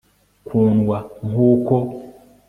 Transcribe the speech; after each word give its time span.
kundwa 0.47 0.97
nk'uko 1.27 1.75